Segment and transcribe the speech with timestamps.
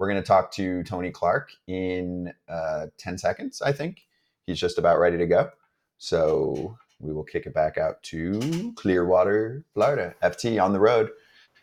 [0.00, 4.06] We're going to talk to Tony Clark in uh, 10 seconds, I think.
[4.46, 5.50] He's just about ready to go.
[5.98, 10.14] So we will kick it back out to Clearwater, Florida.
[10.22, 11.10] FT on the road.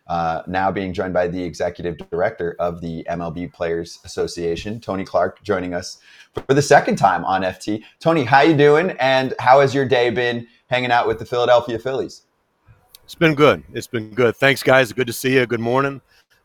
[0.05, 5.41] Uh, now being joined by the executive director of the MLB Players Association, Tony Clark,
[5.41, 5.97] joining us
[6.47, 7.81] for the second time on FT.
[7.99, 8.91] Tony, how you doing?
[8.99, 12.21] And how has your day been hanging out with the Philadelphia Phillies?
[13.03, 13.63] It's been good.
[13.73, 14.35] It's been good.
[14.35, 14.93] Thanks, guys.
[14.93, 15.47] Good to see you.
[15.47, 16.01] Good morning.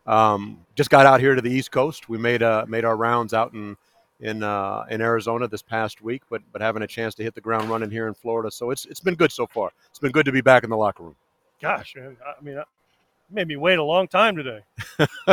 [0.07, 2.09] Um, just got out here to the East Coast.
[2.09, 3.77] We made uh, made our rounds out in
[4.21, 7.41] in uh, in Arizona this past week, but but having a chance to hit the
[7.41, 8.51] ground running here in Florida.
[8.51, 9.71] So it's it's been good so far.
[9.91, 11.17] It's been good to be back in the locker room.
[11.61, 12.61] Gosh, man, I mean,
[13.31, 14.61] made me wait a long time today.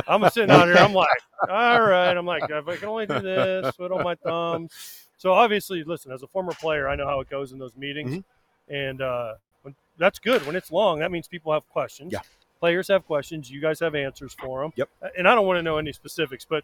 [0.07, 0.77] I'm sitting out here.
[0.77, 1.07] I'm like,
[1.49, 2.15] all right.
[2.15, 5.07] I'm like, if I can only do this, twiddle my thumbs.
[5.17, 8.11] So obviously, listen, as a former player, I know how it goes in those meetings,
[8.11, 8.73] mm-hmm.
[8.73, 10.45] and uh, when, that's good.
[10.45, 12.13] When it's long, that means people have questions.
[12.13, 12.21] Yeah.
[12.59, 13.49] Players have questions.
[13.49, 14.73] You guys have answers for them.
[14.75, 14.89] Yep.
[15.17, 16.63] And I don't want to know any specifics, but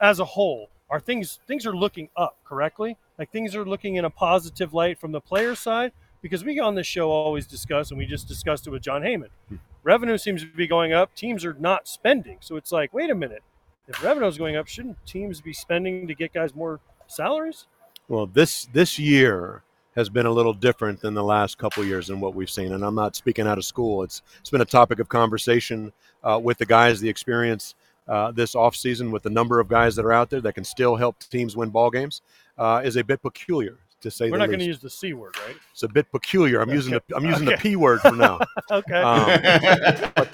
[0.00, 2.96] as a whole, are things things are looking up correctly?
[3.18, 6.74] Like things are looking in a positive light from the player side because we on
[6.74, 9.28] this show always discuss, and we just discussed it with Jon Heyman.
[9.48, 11.14] Hmm revenue seems to be going up.
[11.14, 12.38] Teams are not spending.
[12.40, 13.42] So it's like, wait a minute.
[13.88, 17.66] If revenue is going up, shouldn't teams be spending to get guys more salaries?
[18.08, 19.62] Well, this this year
[19.94, 22.72] has been a little different than the last couple years and what we've seen.
[22.72, 24.02] And I'm not speaking out of school.
[24.02, 27.74] It's it's been a topic of conversation uh, with the guys, the experience
[28.08, 30.96] uh, this offseason with the number of guys that are out there that can still
[30.96, 32.22] help teams win ball games
[32.58, 34.30] uh, is a bit peculiar to say.
[34.30, 35.56] We're not going to use the c word, right?
[35.72, 36.60] It's a bit peculiar.
[36.60, 36.76] I'm okay.
[36.76, 37.56] using the I'm using okay.
[37.56, 38.40] the p word for now.
[38.70, 39.00] okay.
[39.00, 40.28] Um, but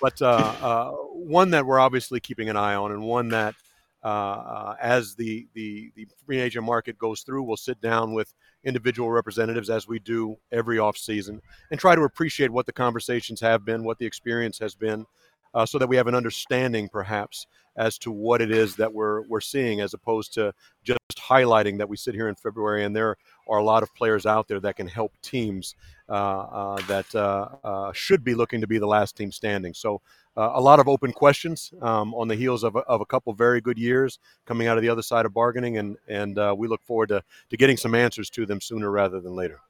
[0.00, 3.54] but uh, uh, one that we're obviously keeping an eye on, and one that
[4.02, 8.34] uh, uh, as the, the the free agent market goes through, we'll sit down with
[8.64, 13.40] individual representatives as we do every off season and try to appreciate what the conversations
[13.40, 15.06] have been, what the experience has been,
[15.54, 19.22] uh, so that we have an understanding, perhaps, as to what it is that we're
[19.22, 20.52] we're seeing, as opposed to
[20.82, 23.16] just highlighting that we sit here in February and there
[23.48, 25.74] are a lot of players out there that can help teams
[26.08, 29.74] uh, uh, that uh, uh, should be looking to be the last team standing.
[29.74, 30.00] So.
[30.36, 33.32] Uh, a lot of open questions um, on the heels of a, of a couple
[33.32, 36.82] very good years coming out of the other side of bargaining, and and we look
[36.82, 39.60] forward to, to getting some answers to them sooner rather than later.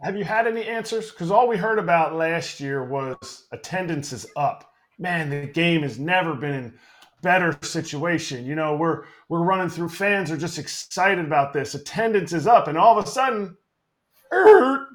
[0.00, 1.10] Have you had any answers?
[1.10, 5.98] Because all we heard about last year was attendance is up man, the game has
[5.98, 6.74] never been in
[7.22, 8.46] better situation.
[8.46, 11.74] You know, we're we're running through fans are just excited about this.
[11.74, 13.56] Attendance is up, and all of a sudden,
[14.32, 14.86] er,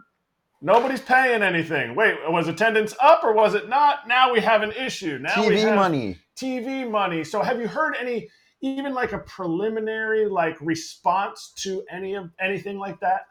[0.62, 1.96] nobody's paying anything.
[1.96, 4.08] Wait, was attendance up or was it not?
[4.08, 5.20] Now we have an issue.
[5.20, 6.18] Now TV money.
[6.36, 7.24] TV money.
[7.24, 8.30] So have you heard any
[8.62, 13.22] even like a preliminary like response to any of anything like that?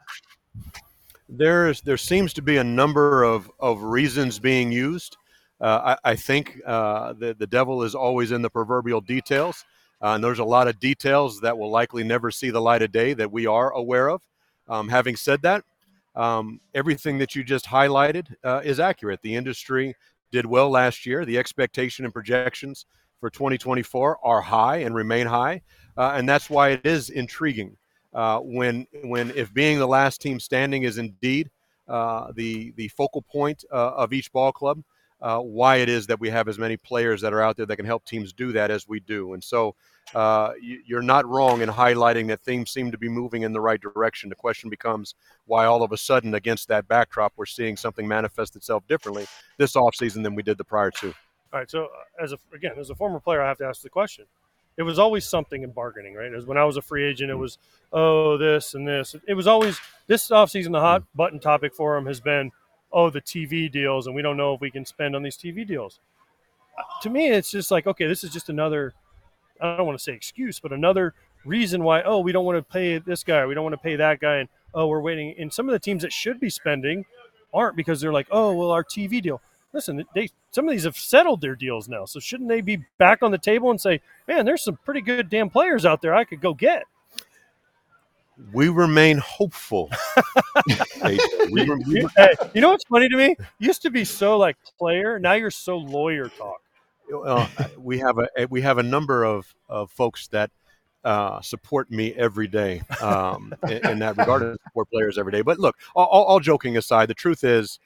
[1.27, 5.17] There's there seems to be a number of, of reasons being used.
[5.61, 9.63] Uh, I, I, think uh, the, the devil is always in the proverbial details.
[10.01, 12.91] Uh, and there's a lot of details that will likely never see the light of
[12.91, 14.21] day that we are aware of.
[14.67, 15.63] Um, having said that,
[16.15, 19.19] um, everything that you just highlighted uh, is accurate.
[19.21, 19.95] The industry
[20.31, 21.25] did well last year.
[21.25, 22.87] The expectation and projections
[23.19, 25.61] for 2024 are high and remain high.
[25.95, 27.77] Uh, and that's why it is intriguing
[28.13, 31.51] uh, when, when if being the last team standing is indeed
[31.87, 34.81] the, the focal point of each ball club,
[35.21, 37.75] uh, why it is that we have as many players that are out there that
[37.75, 39.33] can help teams do that as we do.
[39.33, 39.75] And so
[40.15, 43.79] uh, you're not wrong in highlighting that things seem to be moving in the right
[43.79, 44.29] direction.
[44.29, 45.15] The question becomes
[45.45, 49.27] why all of a sudden, against that backdrop, we're seeing something manifest itself differently
[49.57, 51.13] this offseason than we did the prior two.
[51.53, 51.69] All right.
[51.69, 54.25] So, uh, as a, again, as a former player, I have to ask the question.
[54.77, 56.33] It was always something in bargaining, right?
[56.33, 57.39] As when I was a free agent, it mm.
[57.39, 57.57] was,
[57.91, 59.15] oh, this and this.
[59.27, 61.05] It was always this offseason, the hot mm.
[61.13, 62.51] button topic for him has been
[62.93, 65.65] oh, the TV deals, and we don't know if we can spend on these TV
[65.65, 65.99] deals.
[67.01, 68.93] To me, it's just like, okay, this is just another,
[69.59, 71.13] I don't want to say excuse, but another
[71.45, 73.95] reason why, oh, we don't want to pay this guy, we don't want to pay
[73.95, 75.35] that guy, and oh, we're waiting.
[75.37, 77.05] And some of the teams that should be spending
[77.53, 79.41] aren't because they're like, oh, well, our TV deal.
[79.73, 83.23] Listen, they some of these have settled their deals now, so shouldn't they be back
[83.23, 86.25] on the table and say, man, there's some pretty good damn players out there I
[86.25, 86.85] could go get
[88.53, 89.89] we remain hopeful.
[91.03, 91.19] we,
[91.51, 93.35] we, hey, you know what's funny to me?
[93.59, 95.19] used to be so like player.
[95.19, 96.61] Now you're so lawyer talk.
[97.25, 97.47] Uh,
[97.77, 100.49] we have a we have a number of, of folks that
[101.03, 104.41] uh, support me every day um, in, in, that regard.
[104.67, 105.41] Support players every day.
[105.41, 107.79] But look, all, all, joking aside, the truth is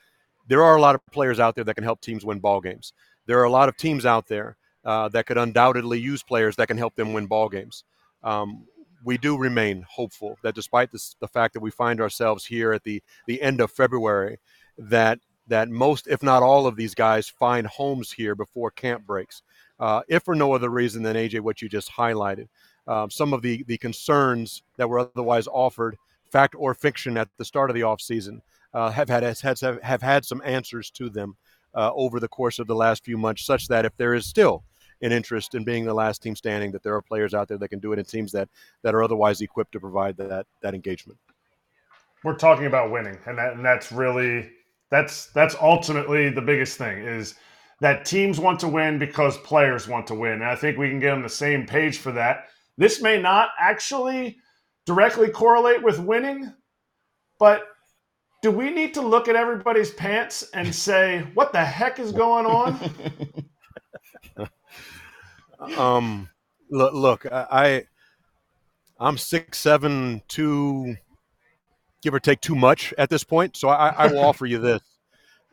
[0.47, 2.93] there are a lot of players out there that can help teams win ball games.
[3.25, 6.67] There are a lot of teams out there uh, that could undoubtedly use players that
[6.67, 7.83] can help them win ball games.
[8.23, 8.65] Um,
[9.05, 12.83] we do remain hopeful that despite this, the fact that we find ourselves here at
[12.83, 14.39] the, the end of February,
[14.77, 19.43] that that most, if not all, of these guys find homes here before camp breaks.
[19.79, 22.47] uh, if for no other reason than AJ, what you just highlighted.
[22.87, 25.97] Um, some of the, the concerns that were otherwise offered,
[26.31, 28.41] fact or fiction, at the start of the offseason,
[28.73, 31.35] uh, have, had, have, have had some answers to them
[31.75, 34.63] uh, over the course of the last few months, such that if there is still
[35.05, 37.69] an interest in being the last team standing, that there are players out there that
[37.69, 38.49] can do it in teams that,
[38.81, 41.19] that are otherwise equipped to provide that, that engagement.
[42.23, 44.49] We're talking about winning, and, that, and that's really
[44.89, 47.35] that's that's ultimately the biggest thing is
[47.81, 50.33] that teams want to win because players want to win.
[50.33, 52.45] And I think we can get on the same page for that.
[52.77, 54.37] This may not actually
[54.85, 56.53] directly correlate with winning,
[57.39, 57.63] but
[58.41, 62.45] do we need to look at everybody's pants and say, what the heck is going
[62.45, 62.79] on?
[65.77, 66.29] um,
[66.69, 67.85] look, look, I,
[68.99, 70.95] I'm six, seven, two,
[72.01, 73.57] give or take too much at this point.
[73.57, 74.81] So I, I will offer you this.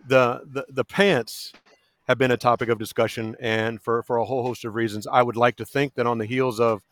[0.08, 1.52] The, the, the pants
[2.08, 5.06] have been a topic of discussion, and for, for a whole host of reasons.
[5.06, 6.82] I would like to think that on the heels of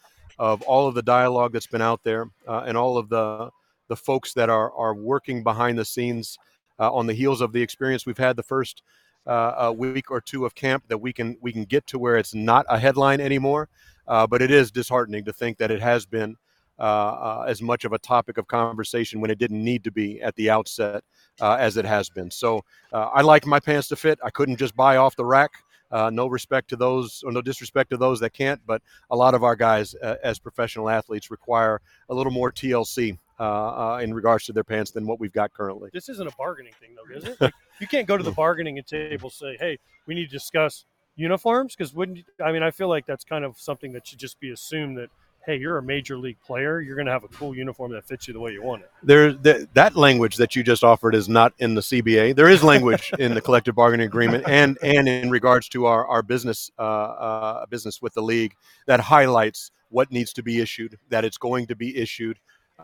[0.41, 3.51] of all of the dialogue that's been out there uh, and all of the
[3.89, 6.39] the folks that are are working behind the scenes
[6.79, 8.83] uh, on the heels of the experience we've had the first
[9.26, 12.17] uh, a week or two of camp, that we can we can get to where
[12.17, 13.69] it's not a headline anymore.
[14.08, 16.34] Uh, but it is disheartening to think that it has been
[16.81, 20.20] uh, uh, as much of a topic of conversation when it didn't need to be
[20.22, 21.05] at the outset
[21.40, 22.31] uh, as it has been.
[22.31, 24.19] So I like my pants to fit.
[24.25, 25.50] I couldn't just buy off the rack.
[25.90, 29.34] Uh, no respect to those, or no disrespect to those that can't, but a lot
[29.34, 34.44] of our guys, uh, as professional athletes, require a little more TLC uh, in regards
[34.44, 35.90] to their pants than what we've got currently.
[35.92, 37.37] This isn't a bargaining thing, though, is it?
[37.40, 40.84] Like, you can't go to the bargaining table say, "Hey, we need to discuss
[41.16, 42.62] uniforms," because wouldn't I mean?
[42.62, 45.08] I feel like that's kind of something that should just be assumed that
[45.50, 46.81] hey, you're a major league player.
[46.81, 48.91] You're going to have a cool uniform that fits you the way you want it.
[49.02, 52.37] There, that language that you just offered is not in the CBA.
[52.37, 56.23] There is language in the collective bargaining agreement, and and in regards to our our
[56.23, 58.55] business uh, uh, business with the league
[58.87, 62.38] that highlights what needs to be issued, that it's going to be issued,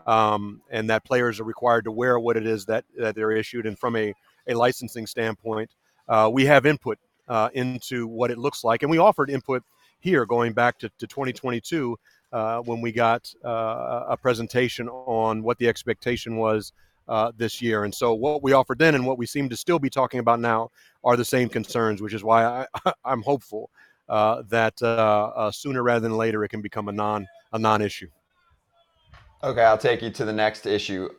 [0.05, 3.65] um, and that players are required to wear what it is that that they're issued.
[3.65, 4.13] And from a
[4.47, 5.71] a licensing standpoint,
[6.09, 6.99] uh, we have input
[7.29, 9.63] uh, into what it looks like, and we offered input
[9.99, 11.97] here going back to, to 2022
[12.31, 16.73] uh, when we got uh, a presentation on what the expectation was
[17.07, 17.83] uh, this year.
[17.83, 20.39] And so, what we offered then and what we seem to still be talking about
[20.39, 20.71] now
[21.03, 23.69] are the same concerns, which is why I, am hopeful
[24.09, 27.81] uh, that uh, uh, sooner rather than later it can become a non a non
[27.81, 28.09] issue.
[29.43, 31.09] Okay, I'll take you to the next issue,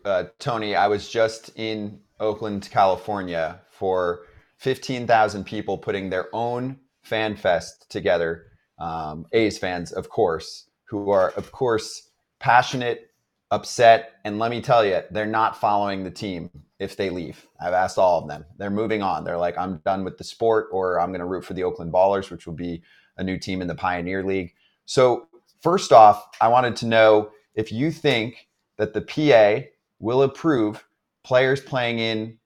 [0.40, 0.74] Tony.
[0.74, 4.26] I was just in Oakland, California, for
[4.56, 8.46] 15,000 people putting their own fan fest together.
[8.80, 13.10] Um, A's fans, of course, who are, of course, passionate,
[13.50, 17.46] upset, and let me tell you, they're not following the team if they leave.
[17.60, 18.44] I've asked all of them.
[18.56, 19.24] They're moving on.
[19.24, 21.92] They're like, I'm done with the sport, or I'm going to root for the Oakland
[21.92, 22.82] Ballers, which will be
[23.16, 24.54] a new team in the Pioneer League.
[24.86, 25.28] So,
[25.60, 29.66] first off, I wanted to know if you think that the PA
[29.98, 30.84] will approve
[31.24, 32.38] players playing in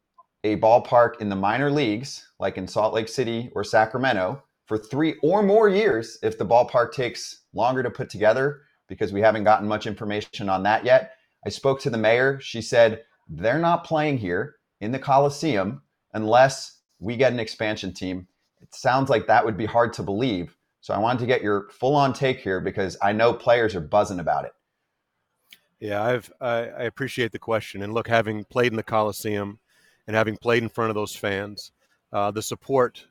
[0.45, 5.17] a ballpark in the minor leagues, like in Salt Lake City or Sacramento, for three
[5.23, 9.67] or more years if the ballpark takes longer to put together because we haven't gotten
[9.67, 11.13] much information on that yet.
[11.45, 12.39] I spoke to the mayor.
[12.41, 15.83] She said they're not playing here in the Coliseum
[16.15, 18.27] unless we get an expansion team.
[18.61, 20.57] It sounds like that would be hard to believe.
[20.81, 23.81] So I wanted to get your full on take here because I know players are
[23.81, 24.53] buzzing about it.
[25.81, 27.83] Yeah, I've I, I appreciate the question.
[27.83, 29.59] And look, having played in the Coliseum
[30.07, 31.73] and having played in front of those fans,
[32.13, 33.05] uh, the support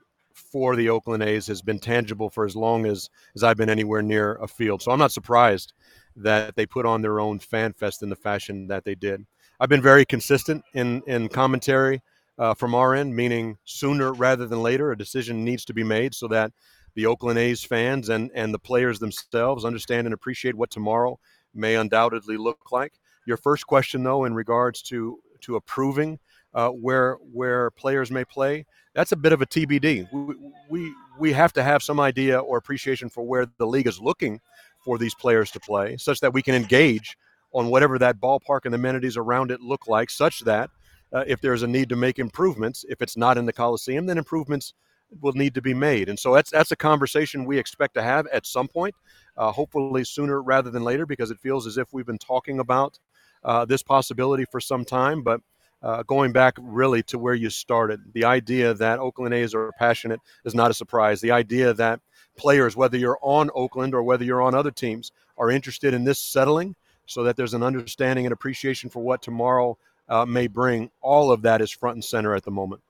[0.52, 4.02] for the Oakland A's has been tangible for as long as, as I've been anywhere
[4.02, 4.82] near a field.
[4.82, 5.74] So I'm not surprised
[6.16, 9.26] that they put on their own fan fest in the fashion that they did.
[9.60, 12.02] I've been very consistent in, in commentary
[12.38, 16.16] uh, from our end, meaning sooner rather than later, a decision needs to be made
[16.16, 16.52] so that
[16.96, 21.20] the Oakland A's fans and, and the players themselves understand and appreciate what tomorrow
[21.54, 22.94] may undoubtedly look like.
[23.26, 26.20] Your first question, though, in regards to, to approving
[26.54, 28.66] uh, where where players may play.
[28.94, 30.08] That's a bit of a TBD.
[30.12, 30.36] We,
[30.70, 34.40] we we have to have some idea or appreciation for where the league is looking
[34.84, 37.18] for these players to play, such that we can engage
[37.54, 40.70] on whatever that ballpark and amenities around it look like, such that
[41.14, 44.18] uh, if there's a need to make improvements, if it's not in the Coliseum, then
[44.18, 44.74] improvements
[45.20, 46.08] will need to be made.
[46.10, 48.96] And so that's that's a conversation we expect to have at some point,
[49.38, 52.98] uh, hopefully sooner rather than later, because it feels as if we've been talking about
[53.44, 55.22] uh, this possibility for some time.
[55.22, 55.42] But
[55.84, 60.20] uh, going back really to where you started, the idea that Oakland A's are passionate
[60.46, 61.22] is not a surprise.
[61.22, 62.00] The idea that
[62.38, 66.20] players, whether you're on Oakland or whether you're on other teams, are interested in this
[66.20, 70.92] settling so that there's an understanding and appreciation for what tomorrow uh, may bring.
[71.02, 72.82] All of that is front and center at the moment.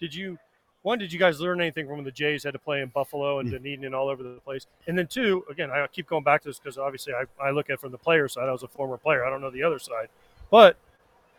[0.00, 0.38] Did you
[0.82, 3.38] one, did you guys learn anything from when the Jays had to play in Buffalo
[3.38, 4.66] and Dunedin and all over the place?
[4.88, 7.70] And then two, again, I keep going back to this because obviously I, I look
[7.70, 8.48] at it from the player side.
[8.48, 9.24] I was a former player.
[9.24, 10.08] I don't know the other side,
[10.50, 10.76] but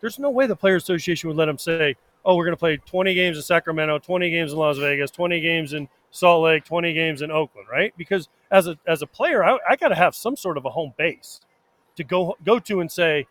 [0.04, 1.96] there's no way the player association would let them say,
[2.26, 5.40] "Oh, we're going to play 20 games in Sacramento, 20 games in Las Vegas, 20
[5.40, 7.94] games in Salt Lake, 20 games in Oakland," right?
[7.98, 10.70] Because as a as a player, I, I got to have some sort of a
[10.70, 11.40] home base
[11.96, 13.26] to go go to and say,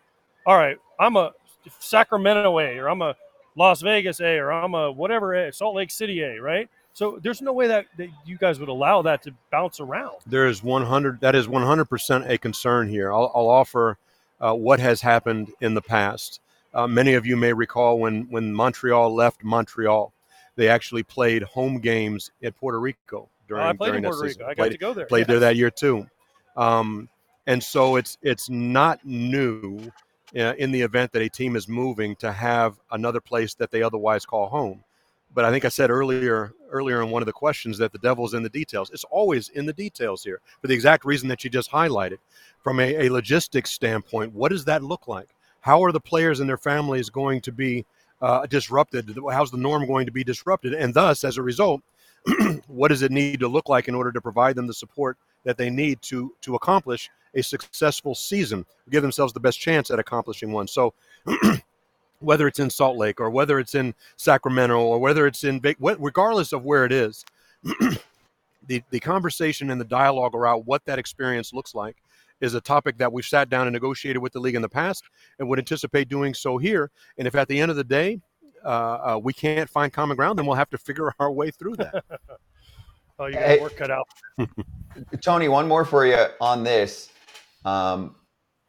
[0.47, 1.33] "All right, I'm a
[1.79, 3.17] Sacramento A, or I'm a
[3.55, 7.43] Las Vegas A, or I'm a whatever A, Salt Lake City A, right?" So there's
[7.43, 10.17] no way that, that you guys would allow that to bounce around.
[10.27, 11.21] There is 100.
[11.21, 13.13] That is 100 percent a concern here.
[13.13, 13.99] I'll, I'll offer
[14.41, 16.41] uh, what has happened in the past.
[16.75, 20.13] Uh, many of you may recall when when Montreal left Montreal,
[20.57, 23.63] they actually played home games at Puerto Rico during.
[23.65, 24.41] Oh, I played during in that Puerto season.
[24.41, 24.51] Rico.
[24.51, 25.07] I got Played- to go there.
[25.07, 26.07] played there that year too.
[26.57, 27.09] Um,
[27.47, 29.91] and so it's it's not new
[30.37, 33.83] uh, in the event that a team is moving to have another place that they
[33.83, 34.83] otherwise call home.
[35.35, 38.33] But I think I said earlier earlier in one of the questions that the devil's
[38.35, 38.91] in the details.
[38.91, 42.19] It's always in the details here for the exact reason that you just highlighted.
[42.63, 45.29] From a, a logistics standpoint, what does that look like?
[45.63, 47.87] How are the players and their families going to be
[48.21, 49.17] uh, disrupted?
[49.31, 50.75] How's the norm going to be disrupted?
[50.75, 51.83] And thus, as a result,
[52.67, 55.57] what does it need to look like in order to provide them the support that
[55.57, 60.53] they need to to accomplish a successful season, give themselves the best chance at accomplishing
[60.53, 60.69] one.
[60.69, 60.95] So,
[62.19, 66.53] whether it's in Salt Lake or whether it's in Sacramento or whether it's in regardless
[66.53, 67.25] of where it is,
[68.67, 71.97] the the conversation and the dialogue around what that experience looks like
[72.43, 75.05] is a topic that we've sat down and negotiated with the league in the past
[75.39, 76.91] and would anticipate doing so here.
[77.17, 78.21] And if at the end of the day
[78.65, 81.77] uh, uh, we can't find common ground, then we'll have to figure our way through
[81.77, 82.05] that.
[83.19, 83.61] Oh, you got Hey.
[83.61, 84.09] work cut out.
[85.23, 87.11] Tony, one more for you on this.
[87.65, 88.17] Um,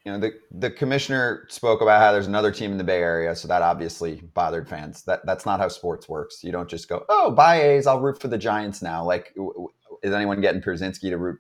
[0.06, 3.36] you know, the the commissioner spoke about how there's another team in the Bay Area,
[3.36, 5.04] so that obviously bothered fans.
[5.04, 6.44] That that's not how sports works.
[6.44, 9.54] You don't just go, "Oh, bye A's, I'll root for the Giants now." Like, w-
[9.54, 9.70] w-
[10.04, 11.40] is anyone getting Pierzynski to root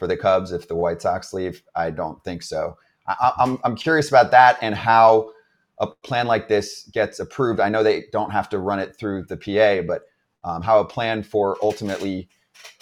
[0.00, 1.62] for the Cubs if the White Sox leave?
[1.76, 2.78] I don't think so.
[3.08, 5.32] I, I- I'm I'm curious about that and how
[5.80, 7.60] a plan like this gets approved.
[7.60, 10.04] I know they don't have to run it through the PA, but
[10.44, 12.30] um, how a plan for ultimately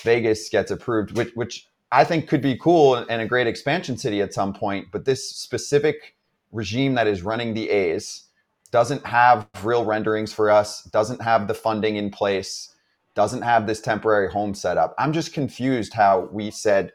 [0.05, 4.23] Vegas gets approved, which which I think could be cool and a great expansion city
[4.23, 4.89] at some point.
[4.93, 6.17] But this specific
[6.53, 8.25] regime that is running the A's
[8.73, 12.75] doesn't have real renderings for us, doesn't have the funding in place,
[13.17, 14.95] doesn't have this temporary home setup.
[14.99, 16.93] I'm just confused how we said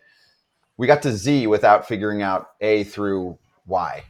[0.78, 3.38] we got to Z without figuring out A through
[3.68, 4.04] Y.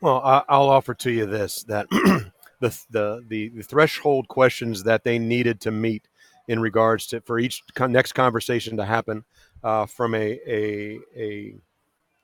[0.00, 1.86] Well, I'll offer to you this: that
[2.60, 6.08] the, the the threshold questions that they needed to meet
[6.48, 9.24] in regards to for each next conversation to happen
[9.62, 11.54] uh, from a, a a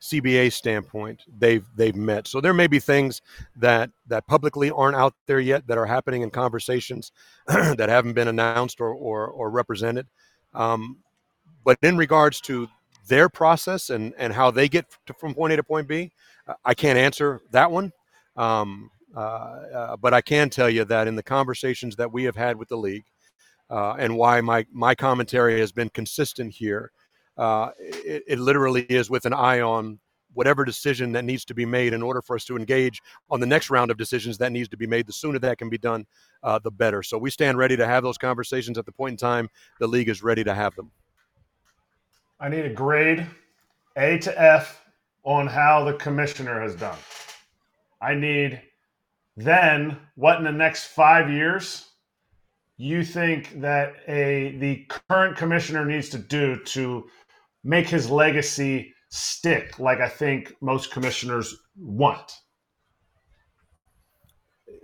[0.01, 2.27] CBA standpoint, they've they've met.
[2.27, 3.21] So there may be things
[3.57, 7.13] that that publicly aren't out there yet that are happening in conversations
[7.47, 10.07] that haven't been announced or or, or represented.
[10.55, 10.99] Um,
[11.65, 12.69] but in regards to
[13.09, 16.13] their process and and how they get to, from point A to point B,
[16.47, 17.93] uh, can't answer that one.
[18.37, 22.37] Um, uh, uh, but I can tell you that in the conversations that we have
[22.37, 23.05] had with the league,
[23.69, 26.93] uh, and why my my commentary has been consistent here,
[27.37, 29.99] uh, it, it literally is with an eye on
[30.33, 33.47] whatever decision that needs to be made in order for us to engage on the
[33.47, 35.07] next round of decisions that needs to be made.
[35.07, 36.07] The sooner that can be done,
[36.45, 37.03] uh, the better.
[37.03, 39.49] So we stand ready to have those conversations at the point in time
[39.81, 40.93] the league is ready to have them.
[42.41, 43.27] I need a grade
[43.97, 44.83] A to F
[45.25, 46.99] on how the commissioner has done.
[48.01, 48.63] I need
[49.37, 51.87] then what in the next five years
[52.79, 57.05] you think that a the current commissioner needs to do to
[57.63, 62.33] make his legacy stick like I think most commissioners want.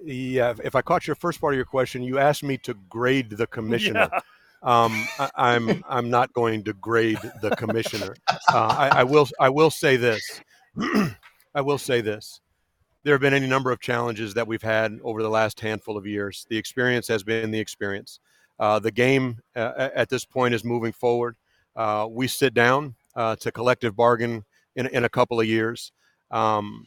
[0.04, 3.30] Yeah, if- I caught your first part of your question, you asked me to grade
[3.30, 4.08] the commissioner.
[4.12, 4.20] Yeah.
[4.62, 8.16] Um, I, I'm I'm not going to grade the commissioner.
[8.28, 10.40] Uh, I, I will I will say this.
[11.54, 12.40] I will say this.
[13.02, 16.06] There have been any number of challenges that we've had over the last handful of
[16.06, 16.44] years.
[16.50, 18.18] The experience has been the experience.
[18.58, 21.36] Uh, the game uh, at this point is moving forward.
[21.76, 24.44] Uh, we sit down uh, to collective bargain
[24.74, 25.92] in, in a couple of years.
[26.30, 26.86] Um,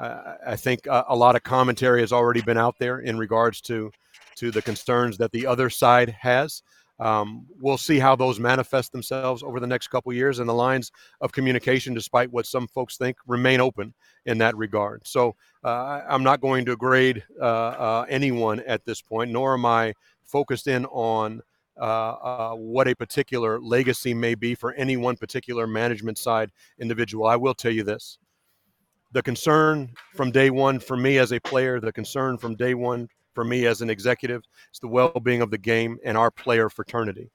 [0.00, 3.60] I I think a, a lot of commentary has already been out there in regards
[3.62, 3.90] to
[4.36, 6.62] to the concerns that the other side has.
[6.98, 10.90] Um, we'll see how those manifest themselves over the next couple years, and the lines
[11.20, 13.92] of communication, despite what some folks think, remain open
[14.24, 15.06] in that regard.
[15.06, 19.66] So uh, I'm not going to grade uh, uh, anyone at this point, nor am
[19.66, 19.92] I
[20.24, 21.42] focused in on
[21.78, 27.26] uh, uh, what a particular legacy may be for any one particular management side individual.
[27.26, 28.18] I will tell you this
[29.12, 33.08] the concern from day one for me as a player, the concern from day one
[33.36, 34.42] for me as an executive.
[34.70, 37.30] It's the well-being of the game and our player fraternity.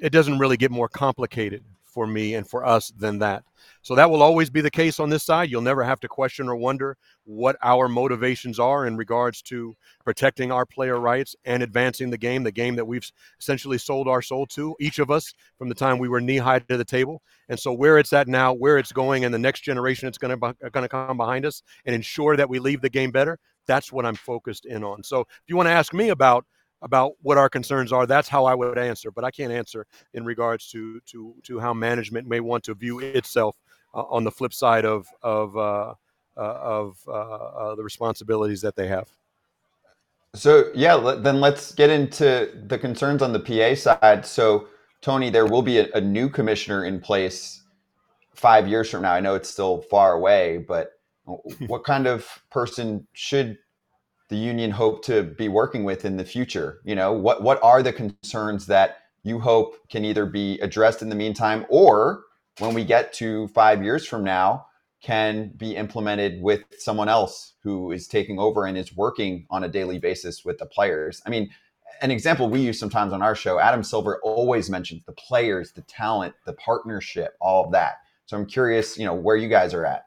[0.00, 3.42] It doesn't really get more complicated for me and for us than that.
[3.82, 5.50] So that will always be the case on this side.
[5.50, 10.50] You'll never have to question or wonder what our motivations are in regards to protecting
[10.50, 14.46] our player rights and advancing the game, the game that we've essentially sold our soul
[14.46, 17.20] to, each of us from the time we were knee high to the table.
[17.48, 20.38] And so where it's at now, where it's going, and the next generation it's going
[20.40, 23.38] to going to come behind us and ensure that we leave the game better.
[23.66, 25.02] That's what I'm focused in on.
[25.02, 26.46] So if you want to ask me about
[26.82, 29.10] about what our concerns are, that's how I would answer.
[29.12, 32.98] But I can't answer in regards to to to how management may want to view
[32.98, 33.56] itself
[33.94, 35.94] uh, on the flip side of of uh,
[36.36, 39.08] uh, of uh, uh, the responsibilities that they have.
[40.34, 44.24] So yeah, then let's get into the concerns on the PA side.
[44.24, 44.68] So
[45.02, 47.62] Tony, there will be a, a new commissioner in place
[48.34, 49.12] five years from now.
[49.12, 50.92] I know it's still far away, but
[51.66, 53.58] what kind of person should
[54.28, 56.80] the union hope to be working with in the future?
[56.84, 61.08] You know, what what are the concerns that you hope can either be addressed in
[61.08, 62.24] the meantime or
[62.58, 64.66] when we get to 5 years from now
[65.00, 69.68] can be implemented with someone else who is taking over and is working on a
[69.68, 71.20] daily basis with the players.
[71.26, 71.50] I mean,
[72.00, 75.82] an example we use sometimes on our show, Adam Silver always mentions the players, the
[75.82, 77.96] talent, the partnership, all of that.
[78.26, 80.06] So I'm curious, you know, where you guys are at.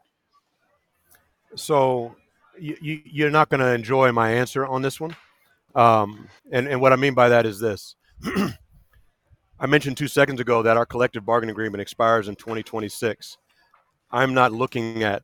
[1.55, 2.15] So
[2.59, 5.15] you, you, are not going to enjoy my answer on this one.
[5.73, 7.95] Um, and, and what I mean by that is this.
[9.59, 13.37] I mentioned two seconds ago that our collective bargaining agreement expires in 2026.
[14.11, 15.23] I'm not looking at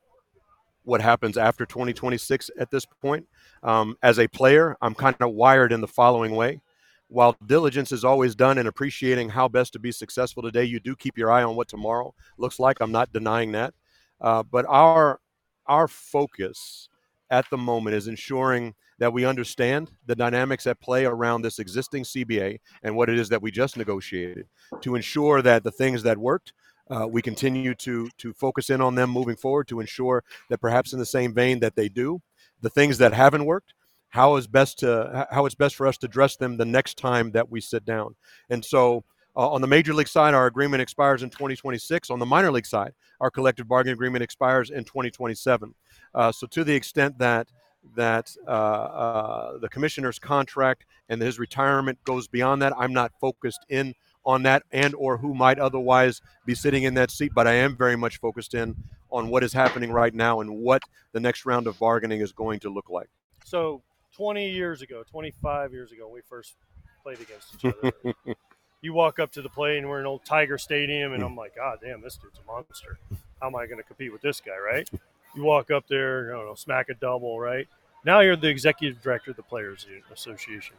[0.84, 3.26] what happens after 2026 at this point.
[3.62, 6.60] Um, as a player, I'm kind of wired in the following way.
[7.08, 10.96] While diligence is always done in appreciating how best to be successful today, you do
[10.96, 12.78] keep your eye on what tomorrow looks like.
[12.80, 13.74] I'm not denying that.
[14.20, 15.20] Uh, but our
[15.66, 16.88] our focus
[17.30, 22.04] at the moment is ensuring that we understand the dynamics at play around this existing
[22.04, 24.46] CBA and what it is that we just negotiated
[24.80, 26.52] to ensure that the things that worked
[26.90, 30.92] uh, we continue to to focus in on them moving forward to ensure that perhaps
[30.92, 32.20] in the same vein that they do
[32.60, 33.72] the things that haven't worked
[34.12, 37.32] how is best to how it's best for us to address them the next time
[37.32, 38.14] that we sit down.
[38.50, 39.04] And so
[39.36, 42.10] uh, on the major league side, our agreement expires in 2026.
[42.10, 45.74] On the minor league side, our collective bargaining agreement expires in 2027.
[46.14, 47.48] Uh, so, to the extent that
[47.96, 53.64] that uh, uh, the commissioner's contract and his retirement goes beyond that, I'm not focused
[53.68, 57.32] in on that and or who might otherwise be sitting in that seat.
[57.34, 58.76] But I am very much focused in
[59.10, 62.60] on what is happening right now and what the next round of bargaining is going
[62.60, 63.08] to look like.
[63.44, 63.82] So,
[64.14, 66.54] 20 years ago, 25 years ago, we first
[67.02, 68.34] played against each other.
[68.82, 71.38] you walk up to the plate and we're in old Tiger Stadium, and I'm hmm.
[71.38, 72.98] like, God damn, this dude's a monster.
[73.40, 74.88] How am I going to compete with this guy, right?
[75.34, 77.66] You walk up there, I don't know, smack a double, right?
[78.04, 80.76] Now you're the executive director of the Players Association.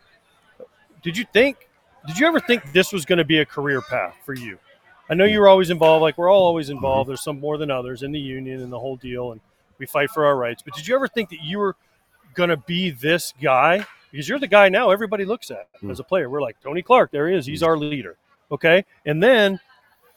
[1.02, 1.70] Did you think?
[2.06, 4.60] Did you ever think this was going to be a career path for you?
[5.10, 7.06] I know you were always involved, like we're all always involved.
[7.06, 7.12] Mm-hmm.
[7.12, 9.42] There's some more than others in the union and the whole deal, and
[9.78, 10.62] we fight for our rights.
[10.62, 11.76] But did you ever think that you were
[12.34, 15.90] going to be this guy because you're the guy now everybody looks at mm.
[15.90, 16.30] as a player.
[16.30, 17.68] We're like Tony Clark, there he is, he's mm.
[17.68, 18.16] our leader.
[18.52, 19.60] Okay, and then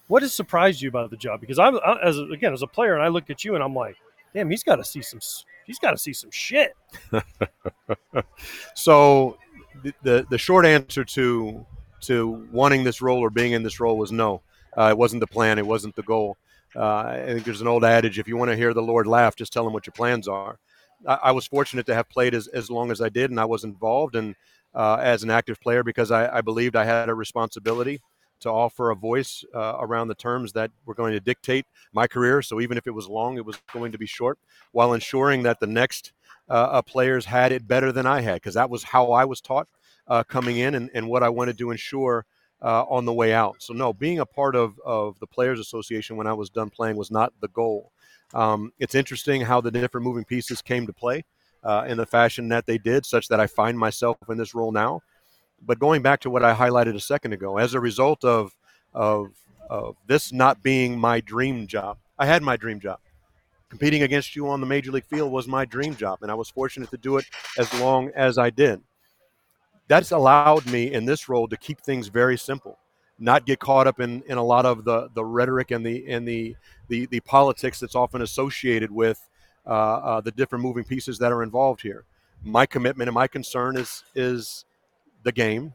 [0.08, 1.40] what has surprised you about the job?
[1.40, 3.74] Because I'm I, as again as a player, and I look at you and I'm
[3.74, 3.96] like,
[4.34, 5.20] damn, he's got to see some
[5.66, 6.76] he's got to see some shit.
[8.74, 9.38] so
[9.82, 11.64] the, the, the short answer to
[12.02, 14.42] to wanting this role or being in this role was no.
[14.76, 15.58] Uh, it wasn't the plan.
[15.58, 16.36] It wasn't the goal.
[16.74, 19.34] Uh, I think there's an old adage: if you want to hear the Lord laugh,
[19.34, 20.58] just tell him what your plans are.
[21.06, 23.44] I, I, was fortunate to have played as, as long as I did, and I
[23.44, 24.34] was involved and
[24.74, 28.00] uh, as an active player because I, I, believed I had a responsibility
[28.40, 32.42] to offer a voice uh, around the terms that were going to dictate my career.
[32.42, 34.38] So even if it was long, it was going to be short,
[34.72, 36.12] while ensuring that the next
[36.48, 39.68] uh, players had it better than I had, because that was how I was taught
[40.08, 42.26] uh, coming in and, and what I wanted to ensure
[42.62, 43.56] uh, on the way out.
[43.58, 46.96] So no, being a part of, of the Players Association when I was done playing
[46.96, 47.92] was not the goal.
[48.34, 51.24] Um, it's interesting how the different moving pieces came to play
[51.62, 54.72] uh, in the fashion that they did, such that I find myself in this role
[54.72, 55.02] now.
[55.62, 58.54] But going back to what I highlighted a second ago, as a result of
[58.94, 59.28] of,
[59.68, 62.98] of this not being my dream job, I had my dream job.
[63.68, 66.48] Competing against you on the major league field was my dream job, and I was
[66.48, 67.26] fortunate to do it
[67.58, 68.80] as long as I did.
[69.88, 72.78] That's allowed me in this role to keep things very simple
[73.18, 76.26] not get caught up in, in a lot of the, the rhetoric and the and
[76.26, 76.56] the,
[76.88, 79.26] the, the politics that's often associated with
[79.66, 82.04] uh, uh, the different moving pieces that are involved here.
[82.44, 84.64] My commitment and my concern is is
[85.22, 85.74] the game,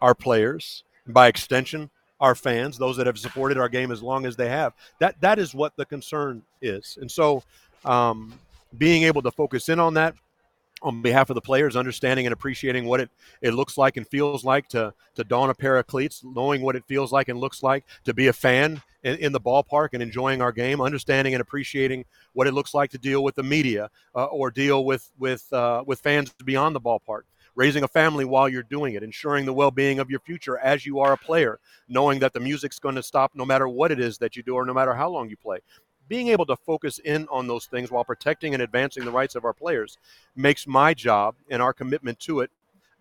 [0.00, 1.90] our players, and by extension,
[2.20, 4.72] our fans, those that have supported our game as long as they have.
[4.98, 7.42] That that is what the concern is, and so
[7.84, 8.32] um,
[8.78, 10.14] being able to focus in on that
[10.82, 13.10] on behalf of the players, understanding and appreciating what it,
[13.40, 16.76] it looks like and feels like to, to don a pair of cleats, knowing what
[16.76, 20.02] it feels like and looks like to be a fan in, in the ballpark and
[20.02, 23.88] enjoying our game, understanding and appreciating what it looks like to deal with the media
[24.14, 27.22] uh, or deal with, with, uh, with fans beyond the ballpark.
[27.54, 30.84] Raising a family while you're doing it, ensuring the well being of your future as
[30.84, 31.58] you are a player,
[31.88, 34.56] knowing that the music's going to stop no matter what it is that you do
[34.56, 35.60] or no matter how long you play
[36.08, 39.44] being able to focus in on those things while protecting and advancing the rights of
[39.44, 39.98] our players
[40.34, 42.50] makes my job and our commitment to it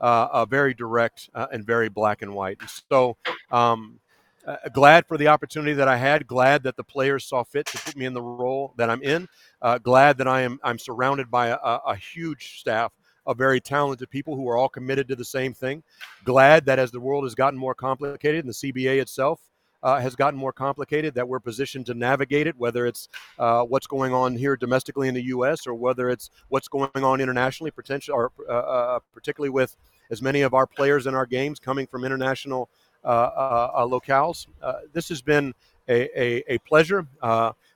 [0.01, 2.59] uh, uh, very direct uh, and very black and white.
[2.89, 3.17] So,
[3.51, 3.99] um,
[4.45, 6.27] uh, glad for the opportunity that I had.
[6.27, 9.27] Glad that the players saw fit to put me in the role that I'm in.
[9.59, 12.91] Uh, glad that I am I'm surrounded by a, a huge staff
[13.25, 15.81] of very talented people who are all committed to the same thing.
[16.23, 19.41] Glad that as the world has gotten more complicated and the CBA itself
[19.85, 23.85] uh, has gotten more complicated, that we're positioned to navigate it, whether it's uh, what's
[23.85, 25.67] going on here domestically in the U.S.
[25.67, 29.77] or whether it's what's going on internationally, potentially, or uh, uh, particularly with
[30.09, 32.67] as many of our players in our games coming from international
[33.03, 34.47] uh, uh, locales.
[34.91, 35.53] this has been
[35.87, 37.05] a, a, a pleasure.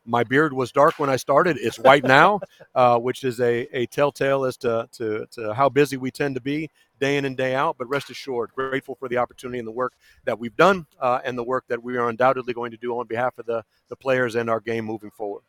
[0.03, 1.57] my beard was dark when I started.
[1.59, 2.39] It's white now,
[2.97, 6.71] which is a, a telltale as to, to, to how busy we tend to be
[6.99, 7.77] day in and day out.
[7.77, 9.93] But rest assured, grateful for the opportunity and the work
[10.25, 13.07] that we've done uh, and the work that we are undoubtedly going to do on
[13.07, 15.43] behalf of the, the players and our game moving forward.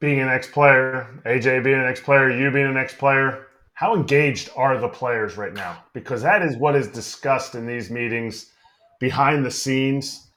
[0.00, 3.94] Being an ex player, AJ being an ex player, you being an ex player, how
[3.94, 5.82] engaged are the players right now?
[5.94, 8.52] Because that is what is discussed in these meetings
[8.98, 10.28] behind the scenes.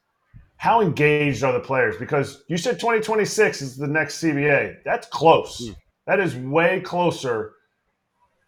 [0.56, 1.96] How engaged are the players?
[1.98, 4.78] Because you said 2026 is the next CBA.
[4.84, 5.60] That's close.
[5.60, 5.76] Mm.
[6.06, 7.52] That is way closer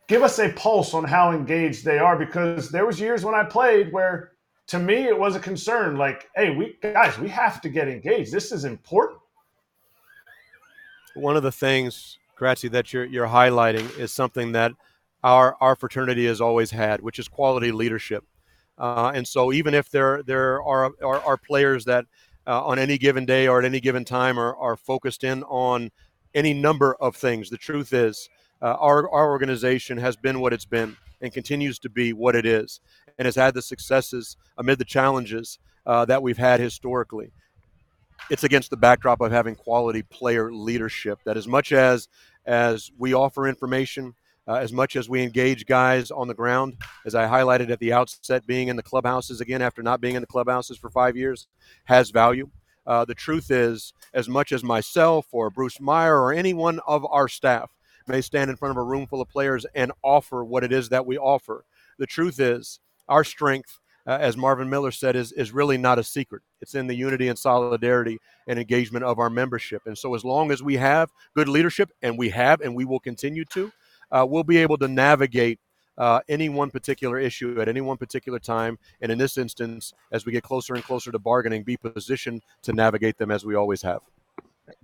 [0.08, 3.44] give us a pulse on how engaged they are because there was years when I
[3.44, 4.32] played where
[4.68, 8.32] to me it was a concern like hey we guys we have to get engaged.
[8.32, 9.20] This is important.
[11.14, 14.72] One of the things Kratzy, that you're, you're highlighting is something that
[15.24, 18.24] our, our fraternity has always had which is quality leadership.
[18.78, 22.04] Uh, and so even if there there are are, are players that
[22.46, 25.90] uh, on any given day or at any given time are, are focused in on
[26.34, 28.28] any number of things the truth is
[28.62, 32.46] uh, our, our organization has been what it's been and continues to be what it
[32.46, 32.80] is
[33.18, 37.30] and has had the successes amid the challenges uh, that we've had historically.
[38.30, 42.08] It's against the backdrop of having quality player leadership that as much as
[42.44, 44.14] as we offer information,
[44.46, 47.92] uh, as much as we engage guys on the ground, as I highlighted at the
[47.92, 51.46] outset, being in the clubhouses again after not being in the clubhouses for five years
[51.84, 52.48] has value.
[52.86, 57.04] Uh, the truth is, as much as myself or Bruce Meyer or any one of
[57.10, 57.70] our staff
[58.08, 60.88] may stand in front of a room full of players and offer what it is
[60.90, 61.64] that we offer.
[61.98, 66.04] The truth is, our strength, uh, as Marvin Miller said, is, is really not a
[66.04, 66.42] secret.
[66.60, 69.82] It's in the unity and solidarity and engagement of our membership.
[69.86, 73.00] And so, as long as we have good leadership, and we have, and we will
[73.00, 73.72] continue to,
[74.12, 75.58] uh, we'll be able to navigate
[75.98, 78.78] uh, any one particular issue at any one particular time.
[79.00, 82.72] And in this instance, as we get closer and closer to bargaining, be positioned to
[82.72, 84.00] navigate them as we always have.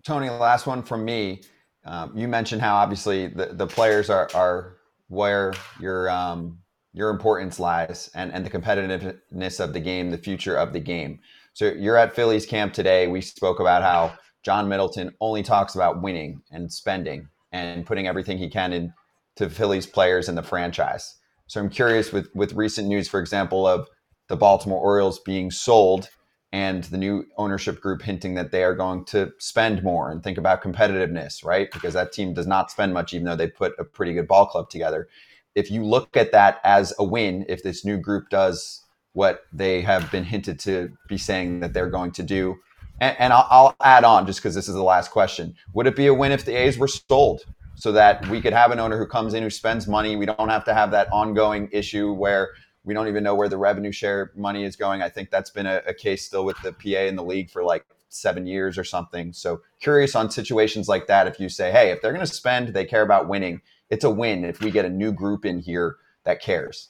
[0.03, 1.43] Tony, last one from me.
[1.85, 4.77] Um, you mentioned how obviously the, the players are, are
[5.09, 6.59] where your um,
[6.95, 11.21] your importance lies and, and the competitiveness of the game, the future of the game.
[11.55, 13.09] So you're at Phillies camp today.
[13.09, 18.39] We spoke about how John Middleton only talks about winning and spending and putting everything
[18.39, 21.19] he can into Phillies players and the franchise.
[21.47, 23.89] So I'm curious with with recent news, for example, of
[24.29, 26.09] the Baltimore Orioles being sold
[26.53, 30.37] and the new ownership group hinting that they are going to spend more and think
[30.37, 31.71] about competitiveness, right?
[31.73, 34.47] Because that team does not spend much, even though they put a pretty good ball
[34.47, 35.09] club together.
[35.55, 38.83] If you look at that as a win, if this new group does
[39.15, 42.57] what they have been hinted to be saying that they're going to do,
[43.01, 45.97] and, and I'll, I'll add on just because this is the last question: Would it
[45.97, 47.45] be a win if the A's were sold?
[47.75, 50.15] So that we could have an owner who comes in who spends money.
[50.15, 52.51] We don't have to have that ongoing issue where
[52.85, 55.03] we don't even know where the revenue share money is going.
[55.03, 57.63] I think that's been a, a case still with the PA in the league for
[57.63, 59.33] like seven years or something.
[59.33, 61.27] So curious on situations like that.
[61.27, 63.63] If you say, hey, if they're going to spend, they care about winning.
[63.91, 66.89] It's a win if we get a new group in here that cares.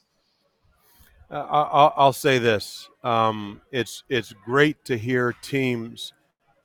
[1.30, 6.12] Uh, I'll, I'll, say this: um, it's it's great to hear teams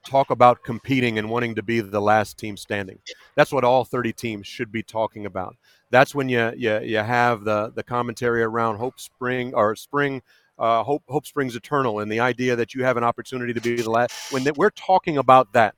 [0.05, 2.99] talk about competing and wanting to be the last team standing.
[3.35, 5.55] That's what all 30 teams should be talking about
[5.89, 10.21] that's when you you, you have the the commentary around hope spring or spring
[10.59, 13.75] uh, hope hope springs eternal and the idea that you have an opportunity to be
[13.75, 15.75] the last when we're talking about that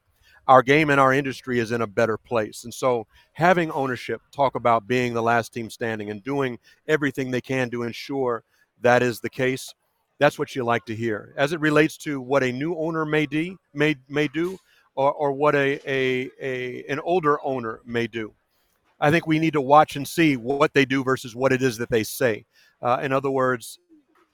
[0.49, 2.63] our game and our industry is in a better place.
[2.63, 7.39] And so having ownership talk about being the last team standing and doing everything they
[7.39, 8.43] can to ensure
[8.81, 9.75] that is the case
[10.17, 11.33] that's what you like to hear.
[11.37, 14.57] As it relates to what a new owner may do may may do
[14.95, 18.33] or, or what a, a, a an older owner may do
[18.99, 21.77] I think we need to watch and see what they do versus what it is
[21.77, 22.45] that they say.
[22.81, 23.79] Uh, in other words,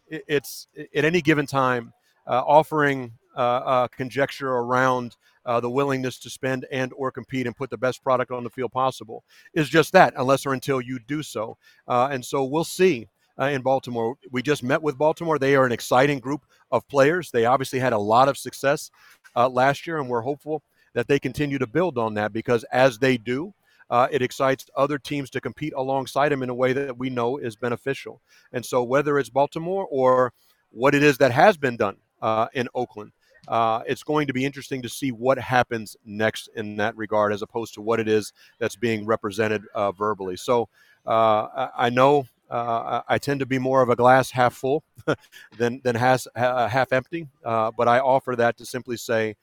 [0.08, 1.94] it, it's at any given time
[2.28, 7.70] uh, offering uh, conjecture around uh, the willingness to spend and or compete and put
[7.70, 9.24] the best product on the field possible
[9.54, 11.58] is just that unless or until you do so.
[11.88, 13.08] Uh, and so we'll see
[13.40, 14.16] uh, in baltimore.
[14.32, 15.38] We just met with baltimore.
[15.38, 17.32] They are an exciting group of players.
[17.32, 18.90] They obviously had a lot of success
[19.36, 22.98] uh, last year and we're hopeful that they continue to build on that because as
[22.98, 23.54] they do
[23.90, 27.38] uh, it excites other teams to compete alongside him in a way that we know
[27.38, 28.22] is beneficial
[28.54, 30.34] and so whether it's baltimore or
[30.72, 33.12] what it is that has been done uh, in oakland
[33.48, 37.42] uh, it's going to be interesting to see what happens next in that regard, as
[37.42, 40.38] opposed to what it is that's being represented uh, verbally.
[40.38, 40.68] So
[41.06, 44.84] uh, I know uh, I tend to be more of a glass half full
[45.58, 49.36] than than has, half empty, uh, but I offer that to simply say,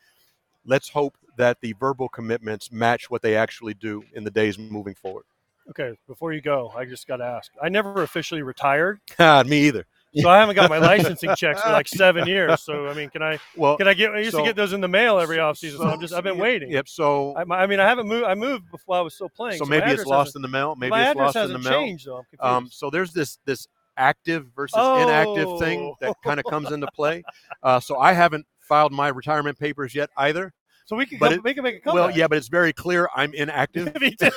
[0.64, 4.94] let's hope that the verbal commitments match what they actually do in the days moving
[4.94, 5.24] forward.
[5.70, 7.52] Okay, before you go, I just got to ask.
[7.62, 9.00] I never officially retired.
[9.46, 9.86] Me either.
[10.14, 12.60] So I haven't got my licensing checks for like seven years.
[12.62, 13.38] So I mean, can I?
[13.56, 14.10] Well, can I get?
[14.10, 15.78] I used so, to get those in the mail every offseason.
[15.78, 16.70] So I'm just I've been waiting.
[16.70, 16.88] Yep.
[16.88, 18.26] So I, I mean, I haven't moved.
[18.26, 19.58] I moved before I was still playing.
[19.58, 20.76] So, so maybe it's lost in the mail.
[20.76, 21.72] Maybe it's lost in the mail.
[21.72, 22.24] Changed, though.
[22.40, 23.66] Um, so there's this this
[23.96, 25.02] active versus oh.
[25.02, 27.22] inactive thing that kind of comes into play.
[27.62, 30.52] Uh, so I haven't filed my retirement papers yet either.
[30.84, 32.08] So we can come, it, we can make a comeback.
[32.08, 33.92] Well, yeah, but it's very clear I'm inactive.
[34.00, 34.30] Me too.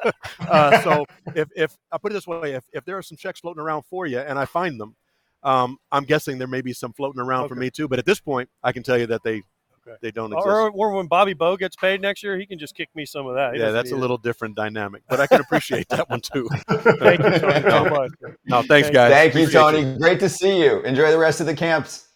[0.40, 3.40] uh, so if if I put it this way, if if there are some checks
[3.40, 4.96] floating around for you and I find them,
[5.42, 7.48] um, I'm guessing there may be some floating around okay.
[7.48, 7.88] for me too.
[7.88, 9.42] But at this point, I can tell you that they
[9.86, 9.96] okay.
[10.00, 10.46] they don't exist.
[10.46, 13.26] Or, or, when Bobby Bo gets paid next year, he can just kick me some
[13.26, 13.54] of that.
[13.54, 16.48] He yeah, that's a little different dynamic, but I can appreciate that one too.
[16.70, 18.10] Thank you Tony, so much.
[18.46, 19.12] No, thanks, guys.
[19.12, 19.80] Thank you, Tony.
[19.80, 19.98] You.
[19.98, 20.80] Great to see you.
[20.80, 22.08] Enjoy the rest of the camps.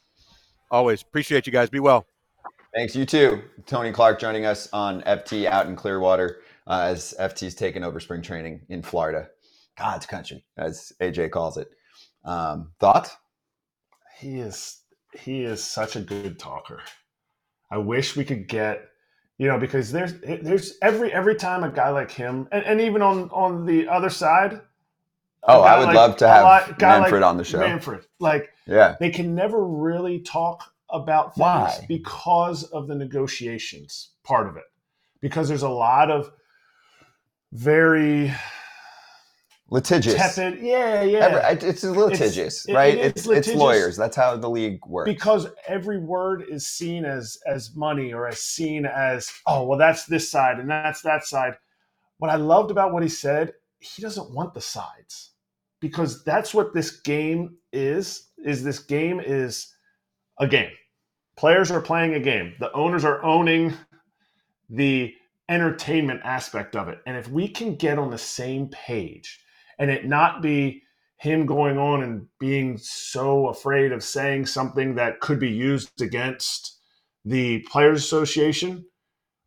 [0.71, 1.71] Always appreciate you guys.
[1.71, 2.07] Be well.
[2.75, 2.97] Thanks.
[2.97, 3.43] You too.
[3.67, 8.21] Tony Clark joining us on FT out in Clearwater uh, as FT's taken over spring
[8.21, 9.29] training in Florida,
[9.79, 11.71] God's country, as AJ calls it.
[12.25, 13.17] Um, thoughts?
[14.19, 14.81] He is
[15.13, 16.81] he is such a good talker.
[17.71, 18.89] I wish we could get
[19.39, 23.03] you know because there's there's every every time a guy like him and, and even
[23.03, 24.61] on on the other side
[25.45, 28.95] oh i would like, love to have manfred like on the show manfred like yeah
[29.01, 31.85] they can never really talk about things Why?
[31.89, 34.65] because of the negotiations part of it
[35.21, 36.31] because there's a lot of
[37.53, 38.33] very
[39.71, 40.15] litigious.
[40.15, 40.61] Tepid.
[40.61, 41.49] Yeah, yeah.
[41.51, 42.95] it's litigious, it's, right?
[42.95, 43.97] It, it's, litigious it's lawyers.
[43.97, 45.11] That's how the league works.
[45.11, 50.07] Because every word is seen as as money or as seen as oh well that's
[50.07, 51.55] this side and that's that side.
[52.19, 55.33] What I loved about what he said, he doesn't want the sides
[55.81, 58.31] because that's what this game is.
[58.45, 59.75] Is this game is
[60.39, 60.71] a game.
[61.37, 62.55] Players are playing a game.
[62.61, 63.75] The owners are owning
[64.71, 65.15] the
[65.49, 66.99] entertainment aspect of it.
[67.07, 69.41] And if we can get on the same page
[69.79, 70.83] and it not be
[71.19, 76.79] him going on and being so afraid of saying something that could be used against
[77.25, 78.85] the Players Association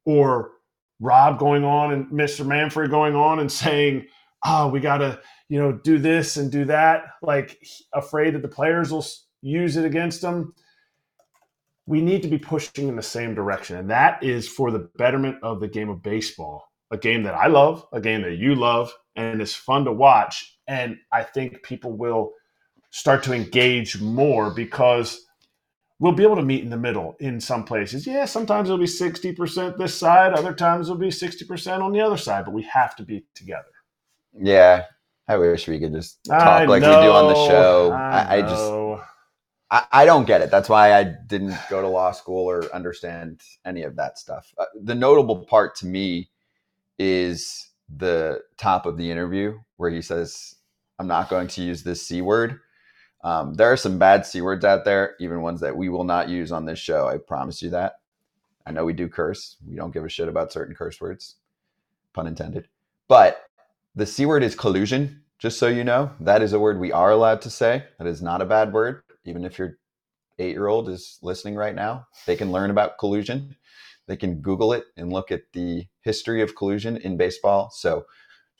[0.05, 0.51] or
[0.99, 2.45] Rob going on and Mr.
[2.45, 4.07] Manfred going on and saying,
[4.45, 5.19] oh, we got to,
[5.49, 7.59] you know, do this and do that, like
[7.93, 9.05] afraid that the players will
[9.41, 10.53] use it against them.
[11.87, 13.77] We need to be pushing in the same direction.
[13.77, 17.47] And that is for the betterment of the game of baseball, a game that I
[17.47, 20.57] love, a game that you love, and it's fun to watch.
[20.67, 22.33] And I think people will
[22.91, 25.25] start to engage more because
[25.99, 28.05] we'll be able to meet in the middle in some places.
[28.05, 32.17] Yeah, sometimes it'll be 60% this side, other times it'll be 60% on the other
[32.17, 33.65] side, but we have to be together.
[34.33, 34.85] Yeah.
[35.29, 37.91] I wish we could just talk I like know, we do on the show.
[37.91, 38.63] I, I, I just
[39.69, 40.49] I, don't get it.
[40.49, 44.53] That's why I didn't go to law school or understand any of that stuff.
[44.57, 46.29] Uh, the notable part to me
[46.97, 50.55] is the top of the interview where he says,
[50.99, 52.59] I'm not going to use this C word.
[53.23, 56.29] Um, there are some bad C words out there, even ones that we will not
[56.29, 57.07] use on this show.
[57.07, 57.95] I promise you that.
[58.65, 59.57] I know we do curse.
[59.67, 61.35] We don't give a shit about certain curse words,
[62.13, 62.67] pun intended.
[63.07, 63.43] But
[63.95, 66.11] the C word is collusion, just so you know.
[66.21, 67.83] That is a word we are allowed to say.
[67.97, 69.01] That is not a bad word.
[69.27, 69.77] Even if your
[70.39, 73.55] eight year old is listening right now, they can learn about collusion.
[74.07, 77.69] They can Google it and look at the history of collusion in baseball.
[77.71, 78.05] So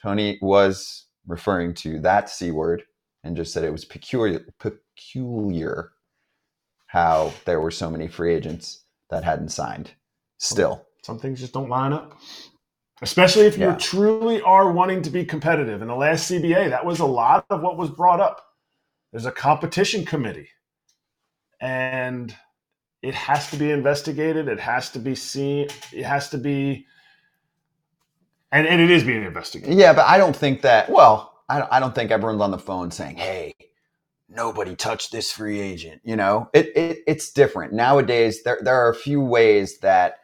[0.01, 2.83] Tony was referring to that C word
[3.23, 5.91] and just said it was peculiar, peculiar
[6.87, 9.91] how there were so many free agents that hadn't signed
[10.37, 10.85] still.
[11.03, 12.19] Some things just don't line up.
[13.01, 13.75] Especially if you yeah.
[13.75, 15.81] truly are wanting to be competitive.
[15.81, 18.43] In the last CBA, that was a lot of what was brought up.
[19.11, 20.49] There's a competition committee.
[21.61, 22.35] And
[23.01, 24.47] it has to be investigated.
[24.47, 25.69] It has to be seen.
[25.93, 26.81] It has to be
[28.51, 29.77] and, and it is being investigated.
[29.77, 30.89] Yeah, but I don't think that.
[30.91, 33.55] Well, I don't, I don't think everyone's on the phone saying, "Hey,
[34.29, 38.43] nobody touched this free agent." You know, it, it it's different nowadays.
[38.43, 40.17] There there are a few ways that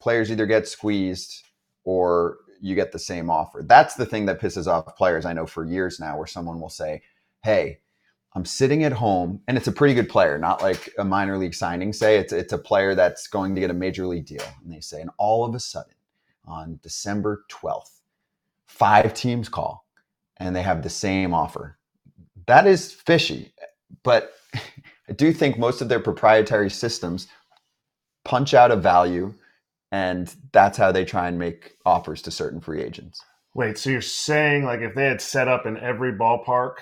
[0.00, 1.44] players either get squeezed
[1.84, 3.64] or you get the same offer.
[3.66, 5.26] That's the thing that pisses off players.
[5.26, 7.02] I know for years now, where someone will say,
[7.42, 7.80] "Hey."
[8.36, 11.54] I'm sitting at home, and it's a pretty good player, not like a minor league
[11.54, 11.94] signing.
[11.94, 14.80] Say it's it's a player that's going to get a major league deal, and they
[14.80, 15.94] say, and all of a sudden,
[16.44, 18.00] on December 12th,
[18.66, 19.86] five teams call,
[20.36, 21.78] and they have the same offer.
[22.46, 23.54] That is fishy,
[24.02, 24.34] but
[25.08, 27.28] I do think most of their proprietary systems
[28.22, 29.32] punch out a value,
[29.90, 33.22] and that's how they try and make offers to certain free agents.
[33.54, 36.74] Wait, so you're saying like if they had set up in every ballpark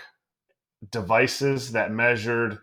[0.91, 2.59] devices that measured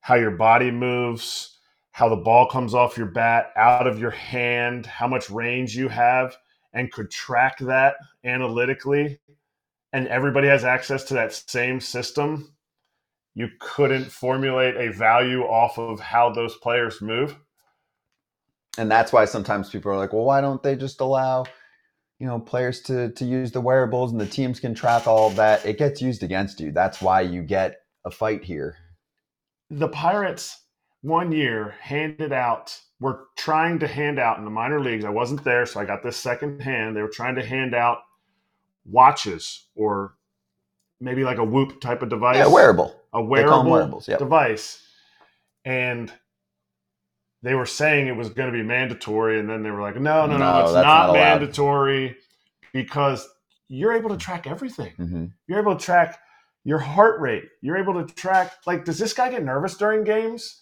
[0.00, 1.58] how your body moves,
[1.92, 5.88] how the ball comes off your bat, out of your hand, how much range you
[5.88, 6.36] have,
[6.72, 9.18] and could track that analytically,
[9.92, 12.54] and everybody has access to that same system,
[13.34, 17.36] you couldn't formulate a value off of how those players move.
[18.78, 21.44] And that's why sometimes people are like, well, why don't they just allow
[22.20, 25.64] you know players to to use the wearables and the teams can track all that
[25.64, 26.70] it gets used against you.
[26.70, 28.76] That's why you get a fight here.
[29.70, 30.58] The pirates
[31.00, 35.06] one year handed out were trying to hand out in the minor leagues.
[35.06, 36.94] I wasn't there so i got this second hand.
[36.94, 37.98] They were trying to hand out
[38.84, 40.14] watches or
[41.00, 42.36] maybe like a whoop type of device.
[42.36, 42.94] yeah wearable.
[43.14, 44.18] A wearable wearables, yep.
[44.18, 44.82] device.
[45.64, 46.12] And
[47.42, 50.26] they were saying it was going to be mandatory, and then they were like, no,
[50.26, 52.16] no, no, No, it's not, not mandatory
[52.72, 53.26] because
[53.68, 54.92] you're able to track everything.
[54.96, 56.18] hmm You're able to track
[56.64, 57.44] your heart rate.
[57.62, 60.60] You're able to track, like, does this guy get nervous during games?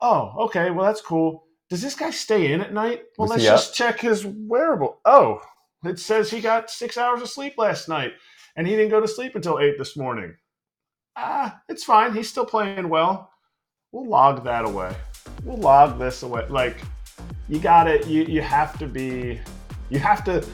[0.00, 1.44] Oh, okay, well, that's cool.
[1.68, 3.02] Does this guy stay in at night?
[3.18, 5.00] Well, let's just check his wearable.
[5.04, 5.42] Oh,
[5.84, 8.12] it says he got six hours of sleep last night,
[8.56, 10.34] and he didn't go to sleep until eight this morning.
[11.16, 12.14] Ah, it's fine.
[12.14, 13.30] He's still playing well.
[13.92, 14.94] We'll log that away.
[15.44, 16.46] We'll log this away.
[16.48, 16.76] Like,
[17.48, 19.40] you got to You you have to be.
[19.90, 20.46] You have to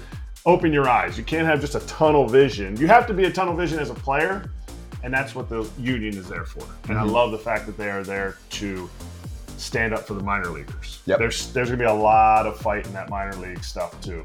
[0.46, 1.16] open your eyes.
[1.18, 2.76] You can't have just a tunnel vision.
[2.76, 4.50] You have to be a tunnel vision as a player,
[5.02, 6.64] and that's what the union is there for.
[6.88, 7.10] And I Mhm.
[7.12, 8.88] love the fact that they are there to
[9.56, 11.00] stand up for the minor leaguers.
[11.06, 11.18] Yep.
[11.18, 14.24] There's there's gonna be a lot of fight in that minor league stuff too.